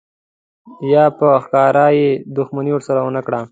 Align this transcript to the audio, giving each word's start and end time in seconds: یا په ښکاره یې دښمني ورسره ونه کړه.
یا 0.93 1.03
په 1.17 1.27
ښکاره 1.43 1.85
یې 1.99 2.09
دښمني 2.37 2.71
ورسره 2.73 2.99
ونه 3.03 3.21
کړه. 3.27 3.41